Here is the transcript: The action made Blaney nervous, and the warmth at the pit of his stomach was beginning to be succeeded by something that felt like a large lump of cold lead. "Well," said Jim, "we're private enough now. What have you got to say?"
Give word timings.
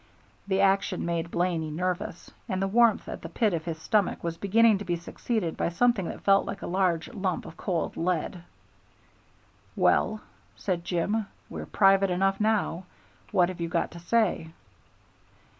The 0.47 0.61
action 0.61 1.05
made 1.05 1.29
Blaney 1.29 1.69
nervous, 1.69 2.31
and 2.49 2.59
the 2.59 2.67
warmth 2.67 3.07
at 3.07 3.21
the 3.21 3.29
pit 3.29 3.53
of 3.53 3.65
his 3.65 3.77
stomach 3.79 4.23
was 4.23 4.35
beginning 4.35 4.79
to 4.79 4.83
be 4.83 4.95
succeeded 4.95 5.55
by 5.55 5.69
something 5.69 6.07
that 6.07 6.21
felt 6.23 6.43
like 6.47 6.63
a 6.63 6.65
large 6.65 7.13
lump 7.13 7.45
of 7.45 7.55
cold 7.55 7.95
lead. 7.95 8.41
"Well," 9.75 10.21
said 10.55 10.83
Jim, 10.85 11.27
"we're 11.51 11.67
private 11.67 12.09
enough 12.09 12.39
now. 12.41 12.85
What 13.31 13.49
have 13.49 13.61
you 13.61 13.69
got 13.69 13.91
to 13.91 13.99
say?" 13.99 14.49